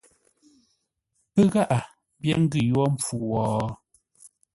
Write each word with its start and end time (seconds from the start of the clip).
Pə́ 1.33 1.43
gháʼa 1.53 1.79
mbyér 2.17 2.37
ngʉ̂ 2.43 2.61
yórə́ 2.69 2.87
mpfu 2.93 3.15
wo? 3.31 3.41